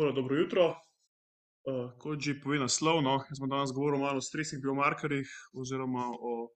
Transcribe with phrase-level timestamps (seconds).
[0.00, 0.76] Tole, dobro jutro.
[1.98, 6.48] kot že pove naslov, no, jaz bom danes govoril malo o stresnih biomarkerjih oziroma o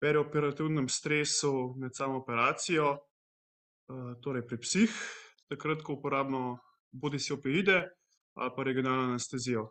[0.00, 2.96] perioperativnem stresu med samo operacijo,
[4.24, 4.88] torej pri psih,
[5.52, 6.56] takrat, ko uporabimo
[6.92, 7.92] bodisi opioide
[8.40, 9.68] ali pa regionalno anestezijo.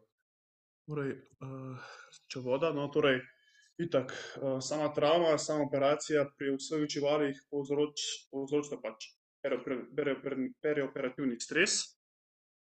[0.86, 1.18] Torej,
[2.30, 3.18] če voda, no, torej
[3.82, 4.14] itak,
[4.62, 9.10] sama travma, sama operacija pri vseh živalih povzroča pač
[9.42, 11.98] perioperativni stres.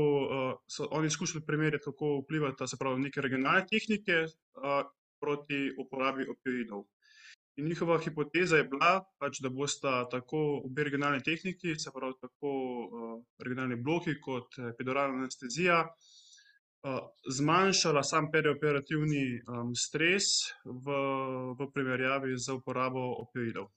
[0.65, 4.25] so oni skušali primerjati, kako vplivata, se pravi, neke regionalne tehnike,
[5.21, 6.87] proti uporabi opioidov.
[7.61, 12.53] In njihova hipoteza je bila pač, da bosta tako obe regionalni tehniki, se pravi tako,
[13.45, 15.83] regionalni bloki kot epiduralna anestezija,
[17.31, 19.43] zmanjšala samo perioperativni,
[19.77, 20.97] stres v,
[21.59, 23.69] v primerjavi z uporabo opioidov.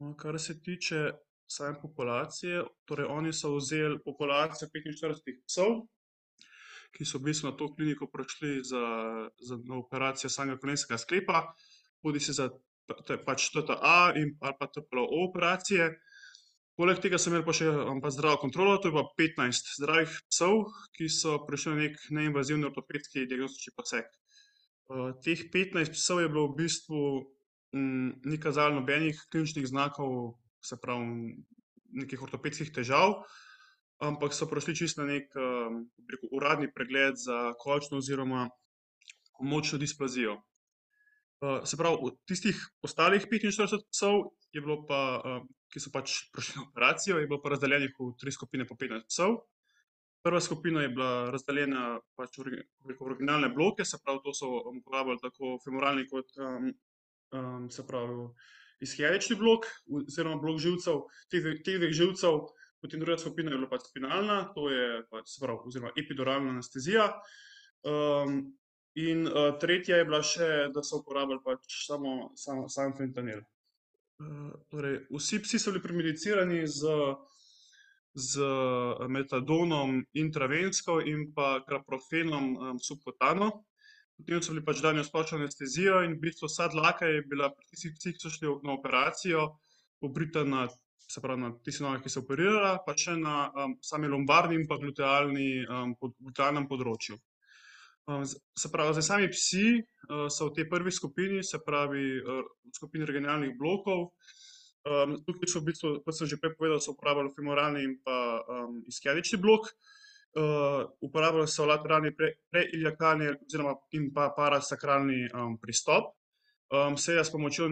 [0.00, 1.12] No, kar se tiče
[1.46, 5.84] same populacije, torej oni so vzeli populacijo petinštiridesetih psov,
[6.94, 8.84] ki so v bistvu na to kliniko prišli za,
[9.38, 11.42] za operacijo samega kolenskega sklepa,
[12.02, 12.48] bodisi za
[13.26, 15.90] pač TTA ali pa TPO operacije.
[16.74, 17.68] Poleg tega so imeli pa še
[18.16, 20.64] zdravo kontrolo, to je pa petnajst zdravih psov,
[20.96, 24.08] ki so prišli na neki neinvazivni ortopedski diagnostični poseg.
[25.22, 27.02] teh petnajst psov je bilo v bistvu,
[28.26, 31.36] ni kazalo nobenih kliničnih znakov, se pravi,
[31.94, 33.22] nekih ortopedskih težav,
[34.02, 35.30] ampak so prišli čisto na neki,
[36.02, 38.48] bi rekel, uradni pregled za kolčno oziroma
[39.40, 40.40] močno displazijo.
[41.64, 45.22] se pravi, od tistih ostalih petinštirideset psov je bilo pa,
[45.74, 49.10] ki so pač prišli na operacijo, je bilo pa razdeljenih v tri skupine po petnajst
[49.10, 49.40] psov.
[50.24, 55.58] Prva skupina je bila razdeljena pač v originalne bloke, se pravi, to so uporabljali tako
[55.64, 56.30] femoralni kot,
[57.74, 58.28] se pravi,
[58.86, 61.02] ishiadični blok oziroma blok živcev,
[61.32, 62.46] teh dveh živcev.
[62.84, 67.10] Potem druga skupina je bila pač spinalna, to je pač, pravi, oziroma epiduralna anestezija.
[68.94, 69.26] in,
[69.60, 73.42] tretja je bila še, da so uporabljali pač samo, samo, samo fentanil.
[74.70, 76.86] Torej vsi psi so bili premedicirani z,
[78.14, 78.40] z
[79.08, 83.50] metadonom intravensko in pa kaprofenom, subkutano.
[84.16, 87.50] Potem so bili pač dani v splošno anestezijo in v bistvu vsa dlaka je bila
[87.50, 89.48] pri tistih psih, ki so šli na operacijo,
[89.98, 90.68] pobrita na,
[91.10, 93.50] se pravi, na tisti nogi, ki je operirala, pa še na,
[93.82, 95.66] sami lumbarni in pa glutealni,
[95.98, 97.18] glutealnem področju.
[98.58, 99.80] Se pravi, zdaj sami psi,
[100.30, 102.20] so v tej prvi skupini, se pravi,
[102.76, 104.12] skupini regionalnih blokov.
[105.26, 108.44] tukaj so v bistvu, kot sem že prej povedal, uporabljali femoralni in pa,
[108.88, 109.72] ishiadični blok.
[111.00, 112.10] uporabljali so lateralni
[112.50, 115.28] preiliakalni oziroma in pa parasakralni,
[115.62, 116.10] pristop,
[116.98, 117.70] seveda s pomočjo,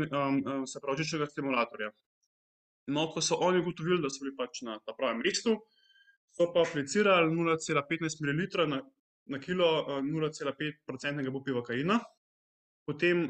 [0.67, 1.91] se pravi, živčnega stimulatorja.
[2.95, 5.57] No, ko so oni ugotovili, da so bili pač na pravem mestu,
[6.31, 8.81] so pa aplicirali nula cela petnajst mililitrov na,
[9.31, 12.01] na kilo, nula cela pet procentnega bupivakaina.
[12.87, 13.29] Potem,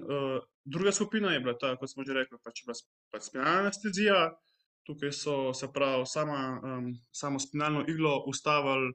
[0.65, 4.31] druga skupina je bila ta, kot smo že rekli, pač pač spinalna anestezija.
[4.83, 6.59] Tukaj so, se pravi, sama,
[7.15, 8.94] samo spinalno iglo vstavili,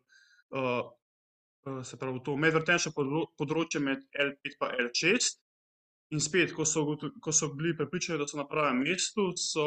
[1.83, 2.91] se pravi, to medvretenčno
[3.37, 5.39] področje med L pet pa L šest.
[6.15, 6.83] In spet, ko so
[7.21, 9.63] ko so bili prepričani, da so na pravem mestu, so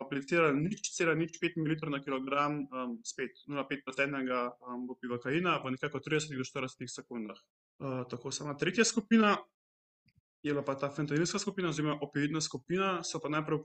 [0.00, 2.64] aplicirali nič cela nič pet mililitrov na kilogram,
[3.02, 4.54] spet nulapetprocentnega,
[4.86, 7.38] bupivakaina v nekako tridesetih do štiridesetih sekundah.
[8.10, 9.38] tako, sama tretja skupina
[10.42, 13.58] je pa ta fentanilska skupina oziroma opioidna skupina, so pa najprej,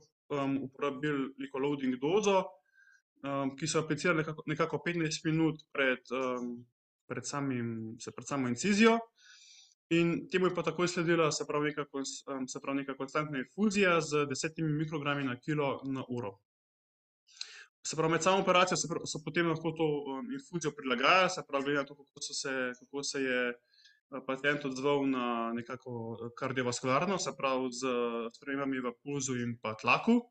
[0.62, 2.44] uporabili neko loading dozo,
[3.58, 6.02] ki so jo aplicirali nekako, nekako petnajst minut pred,
[7.08, 9.00] pred samim, pred samo incizijo.
[9.94, 11.86] In temu je pa takoj sledila, se pravi, neka
[12.48, 16.38] se pravi, neka konstantna infuzija z desetimi mikrogrami na kilo na uro.
[17.86, 19.88] Se pravi, med samo operacijo so potem lahko to,
[20.34, 23.54] infuzijo prilagajali, se pravi, glede na to, kako se, kako se je,
[24.28, 27.84] pacient odzval na nekako kardiovaskularno, se pravi s
[28.38, 30.22] spremembami v pulzu in pa tlaku.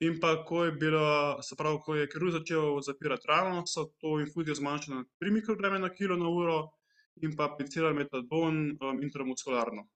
[0.00, 4.16] In pa ko je bila, se pravi, ko je kirurg začel zapirati rano, so to
[4.20, 6.79] infuzijo zmanjšali na tri mikrograme na kilo na uro
[7.22, 9.86] in pa aplicirali metadon, intramuskularno.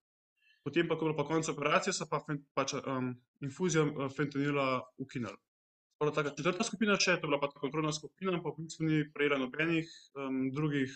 [0.65, 2.23] Potem pa, ko je bilo pa konec operacije, so pa
[2.57, 2.73] pač,
[3.45, 5.37] infuzijo, fentanila ukinili.
[6.05, 9.39] Taka četrta skupina še, to je bila pa kontrolna skupina, pa v bistvu ni prejela
[9.41, 9.89] nobenih,
[10.53, 10.93] drugih,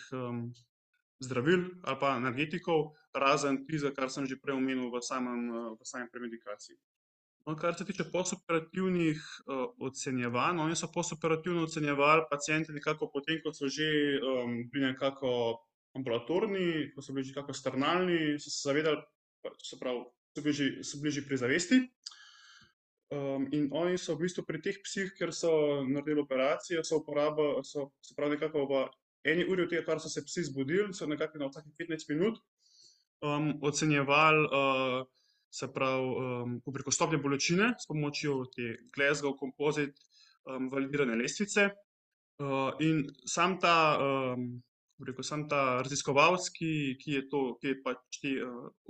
[1.19, 6.09] zdravil ali pa analgetikov, razen tistega, kar sem že prej omenil v samem, v sami
[6.13, 6.77] premedikaciji.
[7.47, 9.17] No, kar se tiče postoperativnih,
[9.81, 14.19] ocenjevanj, oni so postoperativno ocenjevali paciente nekako po tem, ko so že,
[14.69, 15.57] bili nekako
[15.97, 19.01] ambulatorni, ko so bili že nekako sternalni, so se zavedali,
[19.63, 20.03] se pravi,
[20.35, 21.79] so bili že, so bili že pri zavesti.
[23.51, 27.89] in oni so v bistvu pri teh psih, kjer so naredili operacijo, so uporabili, so,
[28.01, 28.83] se pravi, nekako v
[29.25, 32.37] eni uri od tega, kar so se psi zbudili, so nekako na vsakih petnajst minut,
[33.61, 34.45] ocenjevali,
[35.49, 39.97] se pravi, ko bi rekel, stopnjo bolečine s pomočjo te Glasgow Composite,
[40.45, 41.69] validirane lestvice.
[42.79, 44.68] in samo ta, kako bi
[45.07, 48.35] rekel, samo ta raziskovalec, ki, ki je to, ki je pač te,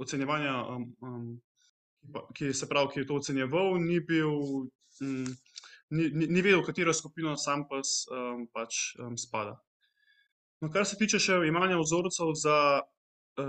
[0.02, 0.56] ocenjevanja,
[2.36, 4.70] ki, se pravi, ki je to ocenjeval, ni bil,
[5.02, 8.04] ni, ni vedel, v katero skupino sam pes,
[8.56, 8.80] pač,
[9.22, 9.58] spada.
[10.60, 12.58] No, kar se tiče še jemanja vzorcev za,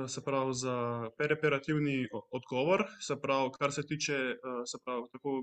[0.08, 0.74] se pravi, za
[1.18, 4.18] perioperativni odgovor, se pravi, kar se tiče,
[4.66, 5.40] se pravi, tako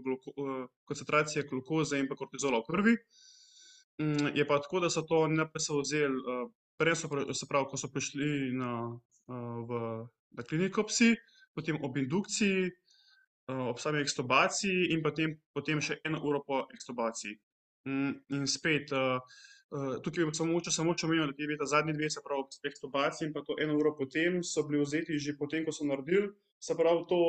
[0.87, 2.95] koncentracije glukoze in pa kortizola v krvi,
[4.37, 6.21] je pa tako, da so to NPS vzeli,
[6.77, 8.71] prej so se pravi, ko so prišli na,
[9.27, 9.81] v
[10.37, 11.15] na kliniko psi,
[11.55, 12.69] potem ob indukciji,
[13.47, 17.37] ob sami ekstubaciji in potem, potem še eno uro po ekstubaciji.
[18.35, 18.91] in spet,
[20.03, 23.27] tukaj bi samo mogoče samo omenil, da ti ta zadnji dve, se pravi ob ekstubaciji
[23.27, 25.85] in pa to eno uro po tem, so bili vzeti že po tem, ko so
[25.85, 26.27] naredili,
[26.59, 27.19] se pravi, to,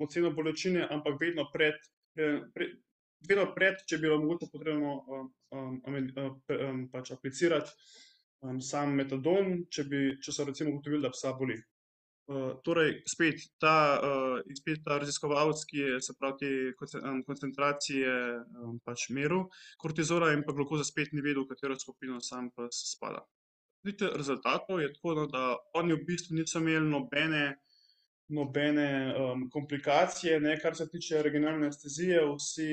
[0.00, 1.76] oceno bolečine, ampak vedno pred,
[2.16, 5.04] vedno pred, če je bilo mogoče potrebno,
[6.92, 7.70] pač aplicirati,
[8.64, 11.58] sam metadon, če bi, če so recimo ugotovili, da psa boli.
[12.62, 13.98] torej spet ta,
[14.54, 16.36] spet ta raziskovalec, ki je, se pravi,
[16.78, 18.12] te koncentracije,
[18.86, 19.48] pač meril,
[19.82, 23.24] kortizola in pa glukoze, spet ni vedel, v katero skupino sam pes spada.
[24.14, 27.58] rezultatov je tako, no, da oni v bistvu niso imeli nobene,
[28.30, 28.88] nobene,
[29.50, 32.72] komplikacije, ne, kar se tiče regionalne anestezije, vsi,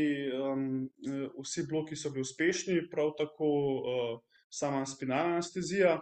[1.42, 3.50] vsi bloki so bili uspešni, prav tako,
[4.50, 5.98] sama spinalna anestezija.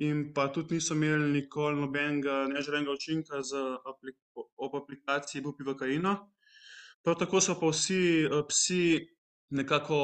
[0.00, 3.56] In pa tudi niso imeli nikoli nobenega neželenega učinka z
[4.56, 6.14] ob aplikaciji bupivacaina.
[7.04, 8.82] Prav tako so pa vsi, psi
[9.50, 9.98] nekako,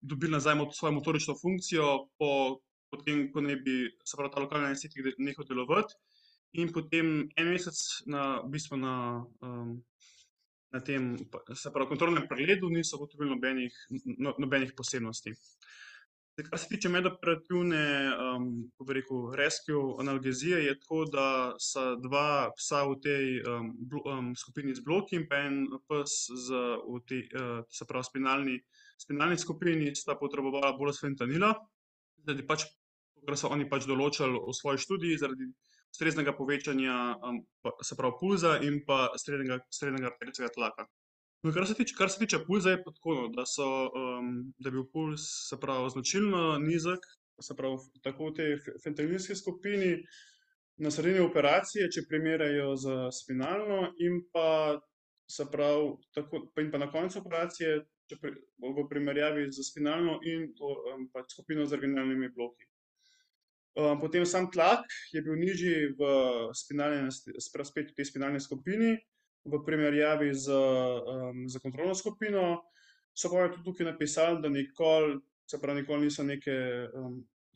[0.00, 2.60] dobili nazaj svojo motorično funkcijo po,
[2.90, 5.94] po tem, ko naj bi, se pravi, ta lokalni anestetik nehal delovati.
[6.52, 9.24] In potem en mesec na, v bistvu na,
[10.72, 11.14] na tem,
[11.54, 13.80] se pravi kontrolnem pregledu niso ugotovili nobenih,
[14.38, 15.34] nobenih posebnosti.
[16.36, 17.82] Kar se tiče medoperativne,
[18.72, 21.28] kako bi rekel, rescue analgezije, je tako, da
[21.58, 23.30] sta dva psa v tej,
[24.36, 27.22] skupini z bloki in pa en pes z v tej,
[27.72, 28.58] se pravi spinalni,
[29.00, 31.54] spinalni skupini sta potrebovala bolj fentanila,
[32.26, 32.66] zaradi pač,
[33.16, 35.48] kakor so oni pač določili v svoji študiji, zaradi
[35.88, 37.16] ustreznega povečanja,
[37.80, 40.84] se pravi pulza in pa srednjega, srednjega arteričnega tlaka.
[41.42, 43.66] No, kar se tiče, kar se tiče pulza, je tako, no, da so,
[44.58, 47.04] da je bil pulz, se pravi, značilno nizek,
[47.40, 49.92] se pravi, tako v tej fentanilski skupini
[50.76, 54.80] na sredini operacije, če primerjajo s spinalno, in pa,
[55.52, 57.76] pravi, tako, in pa na koncu operacije,
[58.10, 60.72] če v primerjavi s spinalno in to,
[61.12, 62.68] pač skupino z regionalnimi bloki.
[64.00, 66.06] potem samo tlak je bil nižji v
[66.54, 68.96] spinalni spet v tej spinalni skupini
[69.46, 70.50] v primerjavi s,
[71.46, 72.62] s kontrolno skupino.
[73.16, 75.16] So pa tudi tukaj napisali, da nikoli,
[75.48, 76.56] se pravi, nikoli niso neke,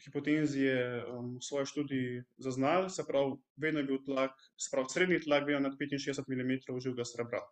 [0.05, 1.05] hipotenzije,
[1.37, 5.69] v svoji študiji zaznali, se pravi, vedno je bil tlak, se pravi srednji tlak vedno
[5.69, 7.43] nad petinšestdeset milimetrov živega srebra.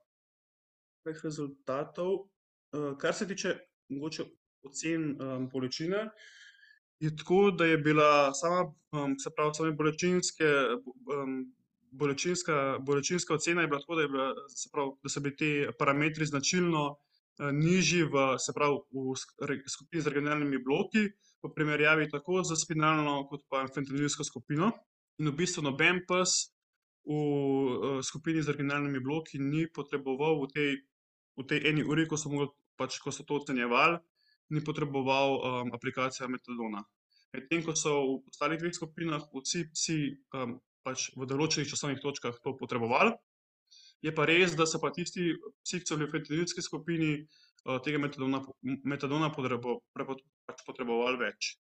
[1.04, 2.28] Teh rezultatov,
[3.00, 3.54] kar se tiče
[3.88, 4.24] mogoče
[4.64, 5.16] ocen,
[5.52, 6.08] bolečine,
[7.00, 8.72] je tako, da je bila sama,
[9.22, 10.48] se pravi, same bolečinske,
[11.92, 15.50] bolečinska, bolečinska ocena je bila tako, da je bila, se pravi, da so bili ti
[15.78, 16.96] parametri značilno,
[17.38, 21.06] nižji v, pravi, v skupini z regionalnimi bloki
[21.42, 24.72] v primerjavi tako s spinalno kot pa fentanilsko skupino.
[25.18, 26.50] In v bistvu noben pes
[27.06, 30.70] v, skupini z originalnimi bloki ni potreboval v tej,
[31.38, 32.30] v tej eni uri, ko so
[32.78, 33.98] pač, ko so to ocenjevali,
[34.50, 36.82] ni potreboval, aplikacije Metadona.
[37.34, 39.98] Medtem ko so v ostalih dveh skupinah vsi psi,
[40.88, 43.12] pač v določenih časovnih točkah to potrebovali.
[44.04, 47.12] Je pa res, da so pa tisti psi, ki so bili v fentanilski skupini,
[47.84, 48.40] tega Metadona,
[48.88, 51.56] Metadona pač potrebovali več.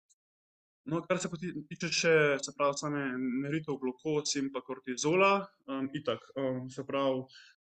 [0.90, 2.14] No, kar se tiče še,
[2.45, 5.47] se pravi, same meritev glukoz in pa kortizola,
[5.97, 6.26] itak,
[6.75, 7.23] se pravi,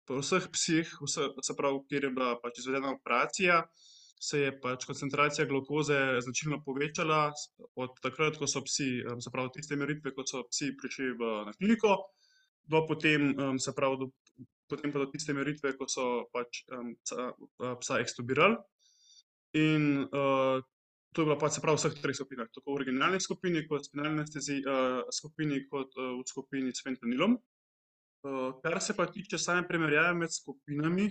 [0.09, 3.61] vseh psih, se pravi, kjer je bila pač izvedena operacija,
[4.20, 7.30] se je pač koncentracija glukoze značilno povečala
[7.80, 8.88] od takrat, ko so psi,
[9.24, 11.96] se pravi, tiste meritve, ko so psi prišli v, na kliniko,
[12.70, 14.10] do potem, se pravi, do
[14.70, 16.62] potem pa do tiste meritve, ko so pač,
[17.80, 18.60] psa ekstubirali.
[19.58, 23.64] In, to je bilo pač, se pravi, v vseh treh skupinah, tako v originalni skupini
[23.66, 24.28] kot spinalni
[25.10, 27.40] skupini kot, v skupini s fentanilom.
[28.62, 31.08] kar se pa tiče same primerjave med skupinami,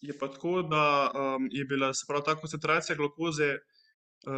[0.00, 1.12] je pa tako, da,
[1.50, 3.58] je bila, se pravi, ta koncentracija glukoze,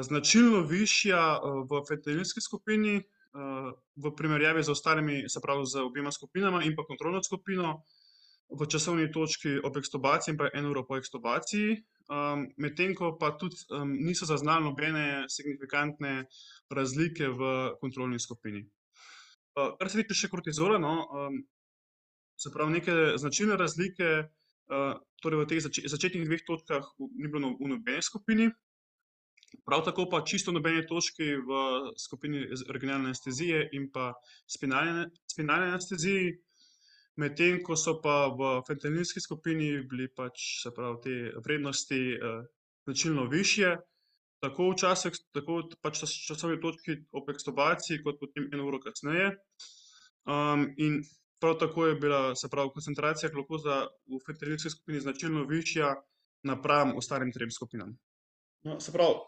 [0.03, 1.41] značilno višja,
[1.71, 3.03] v fentanilski skupini,
[3.97, 7.83] v primerjavi z ostalimi, se pravi, z obema skupinama in pa kontrolno skupino
[8.53, 11.83] v časovni točki ob ekstubaciji in pa eno uro po ekstubaciji.
[12.59, 13.57] medtem ko pa tudi,
[13.87, 16.27] niso zaznali nobene signifikantne
[16.71, 18.69] razlike v kontrolni skupini.
[19.79, 21.07] kar se tiče še kortizola, no,
[22.37, 24.29] se pravi, neke značilne razlike,
[25.23, 28.51] torej v teh začetnih dveh točkah ni bilo v nobeni skupini.
[29.65, 31.51] Prav tako pa čisto v nobeni točki v
[31.99, 34.13] skupini originalne anestezije in pa
[34.49, 36.33] spinalne, spinalni anesteziji.
[37.21, 41.15] Medtem ko so pa v fentanilski skupini bili pač, pravi, te
[41.45, 42.01] vrednosti,
[42.89, 43.77] značilno višje,
[44.41, 49.37] tako v času tako pač časovni točki ob ekstubaciji kot potem eno uro kasneje.
[50.79, 51.03] in
[51.43, 53.75] prav tako je bila, se pravi, koncentracija glukoze
[54.07, 55.95] v fentanilski skupini značilno višja
[56.47, 57.97] napram ostalim trem skupinam.
[58.63, 59.19] No, se pravi,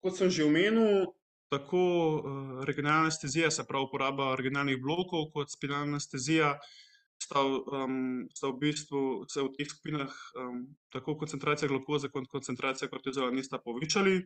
[0.00, 1.12] kot sem že omenil,
[1.52, 1.84] tako,
[2.68, 6.56] regionalna anestezija, se pravi, uporaba originalnih blokov kot spinalna anestezija
[7.22, 7.44] sta,
[8.34, 10.12] sta v bistvu se v teh skupinah,
[10.94, 14.22] tako koncentracija glukoze kot koncentracija kortizola nista povečali.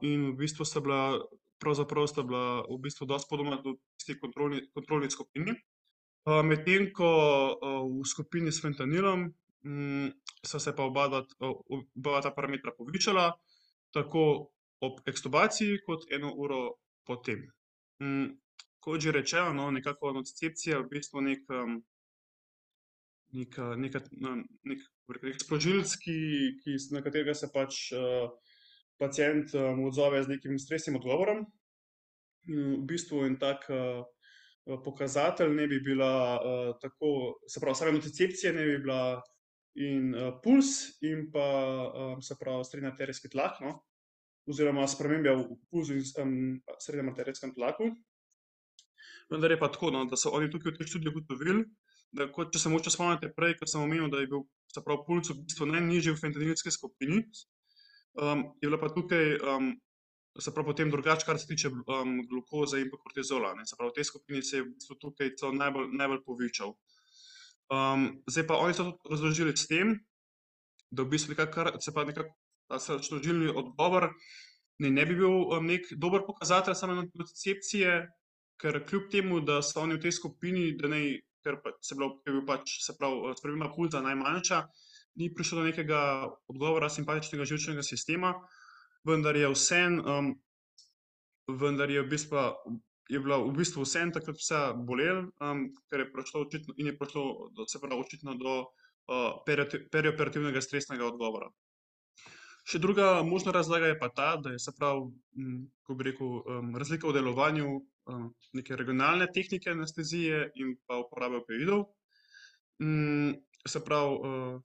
[0.00, 1.20] in v bistvu sta bila,
[1.58, 3.58] pravzaprav sta bila v bistvu dosti podobna
[3.98, 5.52] tisti kontrolni, kontrolni skupini.
[6.26, 7.10] Medtem ko,
[7.88, 9.28] v skupini s fentanilom,
[10.44, 13.32] sta se pa obadva, oba ta parametra povečala,
[13.92, 17.48] tako ob ekstubaciji kot eno uro po tem.
[18.80, 21.58] kot že rečeno, no, nekako nocicepcija je v bistvu neki,
[23.32, 24.00] neka, neka,
[24.64, 26.16] neki, bi rekel, sprožilec, ki,
[26.64, 27.90] ki na katerega se pač,
[29.00, 29.52] pacient,
[29.86, 31.44] odzove z nekim stresnim odgovorom.
[32.48, 33.68] v bistvu en tak,
[34.64, 36.12] pokazatelj naj bi bila,
[36.80, 39.22] tako, se pravi, same nocicepcije naj bi bila
[39.74, 40.66] in, pulz
[41.06, 41.46] in pa,
[42.22, 43.78] se pravi, srednji arterijski tlak, no,
[44.50, 46.04] oziroma spremembe v pulzu in
[46.78, 47.90] srednjem arterijskem tlaku.
[49.30, 51.64] Vendar je pa tako, no, da so oni tukaj v tej študiji ugotovili,
[52.12, 54.42] da kot, če se mogoče spomnite prej, ko sem omenil, da je bil,
[54.82, 57.22] pravi, pulz v bistvu najnižji v fentanilski skupini,
[58.18, 59.38] je bila pa tukaj,
[60.38, 61.70] se pravi, potem drugače, kar se tiče,
[62.30, 65.34] glukoze in pa kortizola, ne, se pravi, v tej skupini se je v bistvu tukaj
[65.36, 66.76] celo najbolj, najbolj povečal.
[68.26, 69.98] zdaj pa oni so to razložili s tem,
[70.90, 72.34] da v bistvu nekako kar se pa nekako,
[73.54, 74.10] odgovor
[74.78, 78.06] naj ne bi bil, neki dober pokazatelj same nocicepcije,
[78.60, 81.98] ker kljub temu da so oni v tej skupini, da naj, ker pač je
[82.32, 84.62] bil pač, se pravi, sprememba pulza najmanjša,
[85.20, 86.00] ni prišlo do nekega
[86.48, 88.34] odgovora simpatičnega živčnega sistema,
[89.06, 90.20] vendar je vseeno,
[91.48, 92.44] vendar je v bistvu,
[93.10, 95.30] je bila v bistvu vseeno takrat psa bolelo,
[95.90, 97.24] ker je prišlo očitno, in je prišlo
[97.56, 98.54] do, se pravi, očitno do,
[99.90, 101.50] perioperativnega stresnega odgovora.
[102.70, 105.08] Še druga možna razlaga je pa ta, da je, se pravi,
[105.80, 106.34] kako bi rekel,
[106.78, 107.70] razlika v delovanju,
[108.58, 111.88] neke regionalne tehnike anestezije in pa uporabe opioidov.
[113.68, 114.60] se pravi,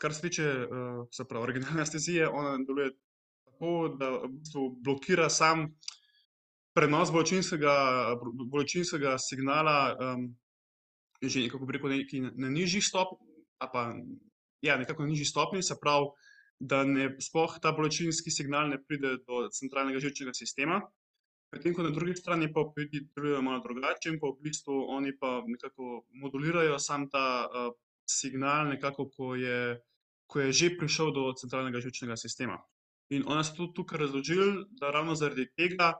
[0.00, 0.46] kar se tiče,
[1.10, 2.92] se pravi, originalne anestezije, ona deluje
[3.54, 5.70] tako, da v bistvu blokira samo
[6.74, 7.74] prenos bolečinskega,
[8.50, 9.94] bolečinskega signala,
[11.22, 12.82] že, kako bi rekel, nekaj na nižji
[13.62, 13.94] ali pa,
[14.60, 16.10] ja, nekako na nižji stopnji, se pravi,
[16.60, 20.80] da ne, sploh ta bolečinski signal ne pride do centralnega živčnega sistema.
[21.54, 25.14] Medtem ko na drugi strani pa opioidi delujejo malo drugače in pa v bistvu oni
[25.18, 27.24] pa nekako modulirajo samo ta,
[28.10, 29.80] signal nekako, ko je,
[30.26, 32.58] ko je že prišel do centralnega živčnega sistema.
[33.12, 35.92] In oni so to tukaj razložili, da ravno zaradi tega,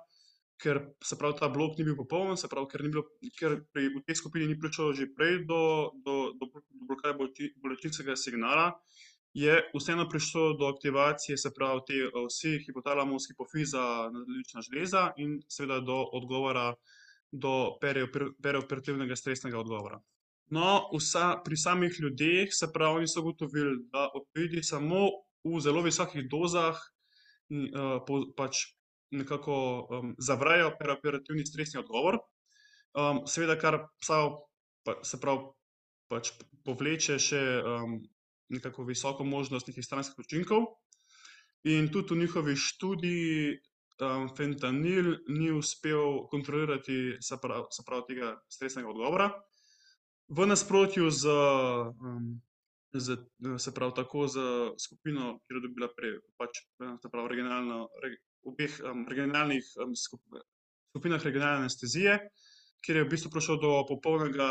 [0.63, 3.05] ker se pravi, ta blok ni bil popoln, se pravi, ker bilo,
[3.39, 6.49] ker pri v tej skupini ni prišlo že prej do, do, do
[6.89, 7.19] blokade
[7.63, 8.73] bolečinskega signala,
[9.35, 13.83] je vseeno prišlo do aktivacije, se pravi, te vsi hipotalamus, hipofiza,
[14.15, 16.73] nadledvična žleza in seveda do odgovora,
[17.33, 19.99] do perioperativnega stresnega odgovora.
[20.55, 25.09] No, vsa, pri samih ljudeh, se pravi, oni so ugotovili, da opioidi samo
[25.45, 26.79] v zelo visokih dozah
[28.37, 28.63] pač
[29.15, 29.57] nekako
[30.19, 32.19] zavrejo perioperativni stresni odgovor.
[33.27, 33.79] seveda kar
[35.03, 35.51] se pravi,
[36.09, 36.31] pač
[36.65, 37.43] povleče še
[38.55, 40.67] nekako visoko možnost nekih stranskih učinkov.
[41.65, 43.59] In tudi v njihovi študiji
[44.37, 49.31] fentanil ni uspel kontrolirati, se pravi, se pravi, tega stresnega odgovora.
[50.29, 51.25] V nasprotju s,
[53.01, 53.17] s,
[53.65, 54.37] se pravi, tako s
[54.85, 56.63] skupino, kjer je dobila prej pač,
[57.03, 57.89] se pravi, regionalno
[58.45, 58.77] obeh
[59.09, 59.65] regionalnih
[60.95, 62.19] skupinah regionalne anestezije,
[62.85, 64.49] kjer je v bistvu prišlo do popolnega,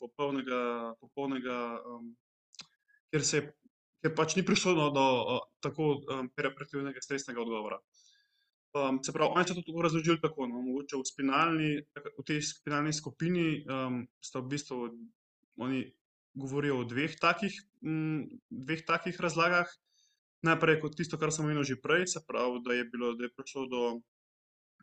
[0.00, 0.60] popolnega,
[1.00, 1.56] popolnega,
[3.10, 3.46] kjer se je,
[4.02, 5.06] kjer pač ni prišlo do, do
[5.64, 5.92] tako
[6.36, 7.78] perioperativnega stresnega odgovora.
[9.06, 11.70] se pravi, oni so to tako razložili tako, no, mogoče v spinalni,
[12.18, 13.64] v tej spinalni skupini
[14.20, 14.90] sta v bistvu
[15.60, 15.86] oni
[16.34, 17.54] govorijo o dveh takih,
[18.50, 19.70] dveh takih razlagah.
[20.46, 23.34] Najprej kot tisto, kar sem omenil že prej, se pravi, da je bilo, da je
[23.36, 23.82] prišlo do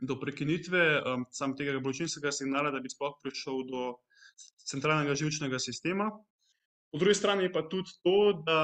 [0.02, 1.02] do prekinitve
[1.32, 3.84] samo tega bolečinskega signala, da bi sploh prišel do
[4.70, 6.12] centralnega živčnega sistema.
[6.92, 8.62] Po drugi strani pa tudi to, da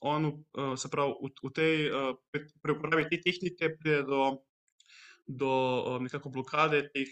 [0.00, 0.30] on
[0.76, 1.74] se pravi, v, v tej
[2.62, 4.22] pri uporabi te tehnike pride do
[5.26, 7.10] do nekako blokade teh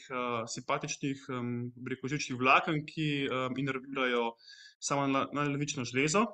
[0.49, 1.27] simpatičnih,
[1.75, 3.27] bi rekel, živčnih vlaken, ki
[3.59, 4.35] inervirajo
[4.79, 6.27] samo nadledvično žlezo.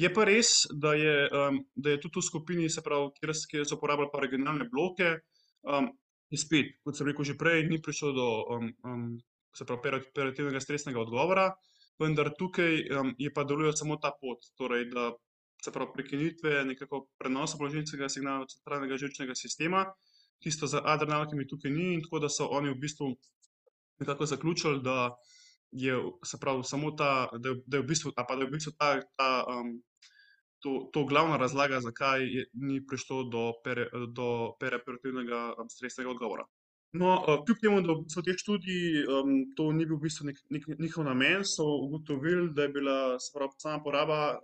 [0.00, 1.28] Je pa res, da je,
[1.74, 5.18] da je tudi v skupini, se pravi, kjer kjer so uporabljali pa regionalne bloke,
[6.30, 8.28] in spet, kot sem rekel že prej, ni prišlo do
[9.56, 11.50] se pravi perioperativnega stresnega odgovora,
[11.98, 12.76] vendar tukaj
[13.18, 15.10] je pa deluje samo ta pot, torej da
[15.60, 19.84] se pravi prekinitve nekako prenosa bolečinskega signala centralnega živčnega sistema.
[20.40, 23.10] Tisto z adrenalkami tukaj ni, in tako da so oni v bistvu
[24.00, 25.14] nekako zaključili, da
[25.72, 25.94] je,
[26.40, 29.44] pravi, samo ta, da da je v bistvu, je v bistvu ta, ta
[30.60, 32.20] to, to glavna razlaga, zakaj
[32.52, 33.52] ni prišlo do
[34.14, 36.44] do perioperativnega stresnega odgovora.
[36.92, 39.04] No, kljub temu da so v tej študiji
[39.56, 42.96] to ni bil v bistvu neki njihov namen, so ugotovili, da je bila,
[43.34, 44.40] pravi, sama poraba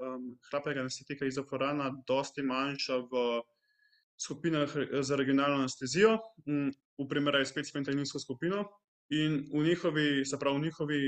[0.50, 3.24] hlapnega anestetika izofurana dosti manjša v
[4.18, 6.18] skupinah z regionalno anestezijo,
[6.98, 8.64] v primerjavi s fentanilsko skupino.
[9.10, 11.00] In v njihovi, se pravi, v njihovi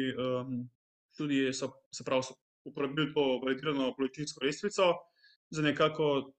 [1.15, 4.95] študiji so, se pravi, so uporabili to validirano bolečinsko lestvico
[5.51, 6.33] za nekako,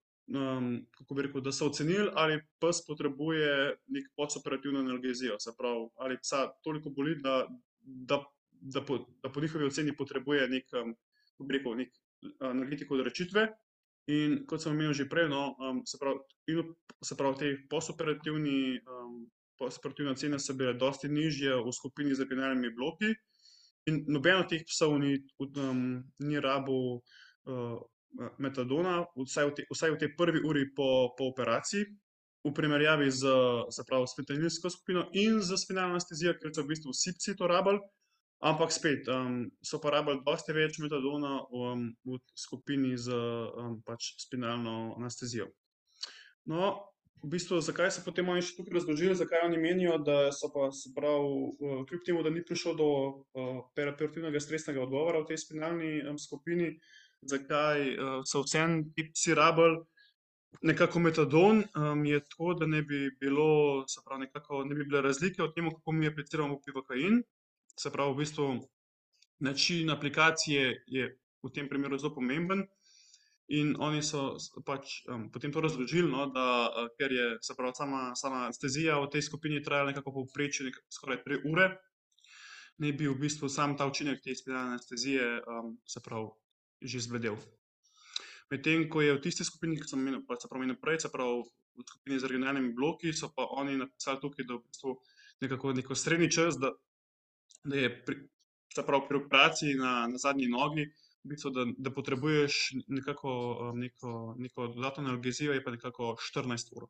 [0.97, 6.19] kako bi rekel, da so ocenili, ali pes potrebuje neko postoperativno analgezijo, se pravi, ali
[6.21, 7.47] psa toliko boli, da,
[7.81, 11.99] da, da po, da po njihovi oceni potrebuje neki, kako bi rekel, neki
[12.39, 13.47] analgetiko odločitve.
[14.09, 15.53] In kot sem omenil že prej, no,
[15.85, 16.19] se pravi,
[17.05, 18.79] se pravi, ti postoperativni,
[19.61, 23.13] postoperativne ocene so bile dosti nižje v skupini z regionalnimi bloki
[23.89, 25.17] in noben od teh psov ni
[26.19, 27.01] ni rabil
[28.41, 31.85] metadona, vsaj v vsaj v tej prvi uri po, po operaciji.
[32.39, 33.21] V primerjavi s,
[33.69, 37.35] se pravi, s fentanilsko skupino in s spinalno anestezijo, kjer so v bistvu vsi psi
[37.35, 37.83] to rabili.
[38.39, 39.09] Ampak spet
[39.61, 43.11] so pa rabili dosti več metadona v skupini s
[43.83, 45.49] pač spinalno anestezijo.
[46.47, 46.69] No,
[47.19, 50.69] v bistvu, zakaj so potem oni še tukaj razložili, zakaj oni menijo, da so pa,
[50.71, 52.89] se pravi, kljub temu, da ni prišlo do
[53.75, 56.71] perioperativnega stresnega odgovora v tej spinalni skupini,
[57.27, 57.83] zakaj
[58.23, 59.83] so vseeno ti psi rabili
[60.65, 61.59] nekako metadon,
[62.07, 65.69] je tako, da naj bi bilo, se pravi, nekako naj bi bile razlike v tem,
[65.75, 67.19] kako mi apliciramo pivakain.
[67.79, 68.47] Se pravi, v bistvu
[69.39, 71.05] način aplikacije je
[71.43, 72.65] v tem primeru zelo pomemben.
[73.49, 74.99] In oni so pač
[75.33, 79.89] potem to razložili, no, da ker je, pravi, sama, sama anestezija v tej skupini trajala
[79.89, 81.71] nekako v povprečju skoraj tri ure,
[82.77, 85.39] naj bi v bistvu samo ta učinek te spinalne anestezije,
[85.87, 86.29] se pravi,
[86.81, 87.39] že zbledel.
[88.51, 91.87] Medtem ko je v tisti skupini, ki sem omenil, se pravi prej, se pravi v
[91.87, 94.95] skupini z regionalnimi bloki, so pa oni napisali tukaj, da v bistvu
[95.41, 96.69] nekako neki srednji čas, da
[97.63, 97.89] da je
[98.75, 100.85] se pravi, pri operaciji na, na zadnji nogi
[101.23, 103.31] v bistvu, da, da potrebuješ nekako
[103.75, 106.87] neko, neko dodatno analgezijo, je pa nekako štirinajst ur.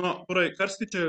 [0.00, 1.02] No, torej kar se tiče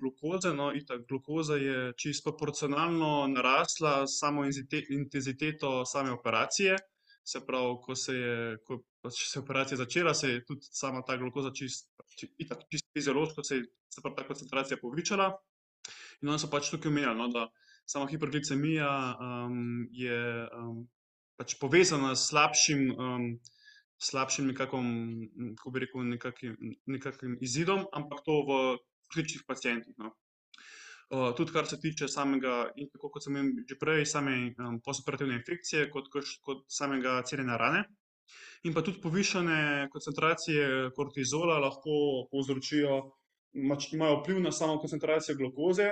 [0.00, 4.44] glukoze, no, itak glukoza je čisto proporcionalno narasla s samo
[4.90, 6.76] intenziteto same operacije.
[7.24, 11.16] Se pravi, ko se je, ko pač se operacija začela, se je tudi sama ta
[11.16, 11.94] glukoza čisto
[12.38, 15.32] itak čisto fiziološko se je se pravi ta koncentracija povečala.
[16.22, 17.48] In oni so pač tukaj omenjali, no, da
[17.86, 18.90] sama hiperglicemija,
[19.92, 20.18] je,
[21.38, 22.90] pač povezana s slabšim,
[24.00, 24.82] slabšim nekako,
[25.58, 28.60] kako bi rekel, nekakim, nekakim izidom, ampak to v
[29.12, 30.14] pljučnih pacientih, no.
[31.36, 35.90] tudi kar se tiče samega in tako kot sem omenil že prej, same, postoperativne infekcije
[35.92, 37.84] kot kot samega celjenja rane.
[38.64, 42.94] In pa tudi povišane koncentracije kortizola lahko povzročijo,
[43.92, 45.90] imajo vpliv na samo koncentracijo glukoze,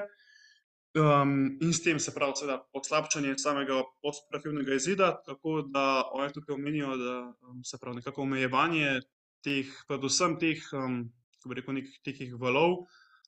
[0.94, 6.96] in s tem, se pravi, seveda poslabšanje samega postoperativnega izida, tako da oni tukaj omenijo,
[7.00, 7.16] da,
[7.64, 9.00] se pravi, nekako omejevanje
[9.44, 12.82] teh, predvsem teh, kako bi rekel, nekih takih valov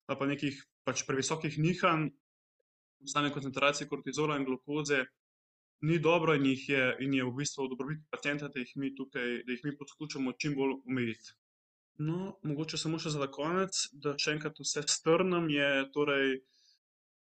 [0.07, 2.11] pa nekih pač previsokih nihanj
[3.09, 5.05] same koncentracije kortizola in glukoze
[5.81, 8.95] ni dobro in jih je in je v bistvu v dobrobit pacienta, da jih mi
[8.97, 11.35] tukaj, da jih mi poskušamo čim bolj omejiti.
[12.05, 16.41] No, mogoče samo še za konec, da še enkrat vse strnem, je torej,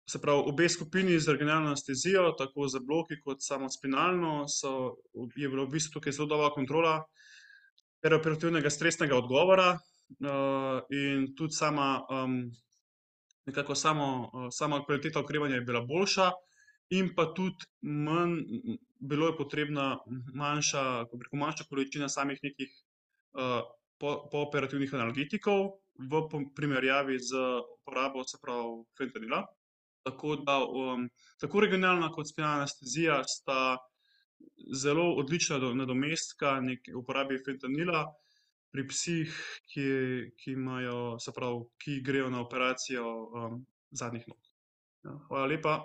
[0.05, 4.97] se pravi, obe skupini z regionalno anestezijo, tako z bloki kot samo spinalno, so,
[5.35, 6.97] je bila v bistvu tukaj zelo dobra kontrola
[8.03, 9.77] perioperativnega stresnega odgovora,
[10.91, 12.03] in tudi sama,
[13.45, 16.31] nekako samo, sama kvaliteta okrevanja je bila boljša
[16.89, 18.41] in pa tudi manj,
[18.99, 19.97] bilo je potrebna
[20.35, 22.75] manjša, rekel, manjša količina samih nekih,
[24.03, 26.21] pooperativnih analgetikov v
[26.55, 27.39] primerjavi z
[27.79, 29.45] uporabo, se pravi, fentanila.
[30.03, 30.59] Tako da,
[31.39, 33.77] tako regionalna kot spinalna anestezija sta
[34.75, 36.57] zelo odlična nadomestka
[36.97, 38.03] uporabi fentanila
[38.73, 39.35] pri psih,
[39.69, 39.87] ki,
[40.37, 43.05] ki imajo, se pravi, ki grejo na operacijo,
[43.91, 44.39] zadnjih nog.
[45.05, 45.75] Ja, hvala lepa.